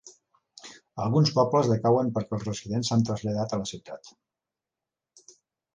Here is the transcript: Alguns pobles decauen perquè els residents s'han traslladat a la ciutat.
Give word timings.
Alguns 1.03 1.33
pobles 1.35 1.69
decauen 1.73 2.11
perquè 2.17 2.35
els 2.39 2.47
residents 2.49 2.91
s'han 2.93 3.07
traslladat 3.11 3.55
a 3.55 3.61
la 3.65 3.73
ciutat. 3.75 4.13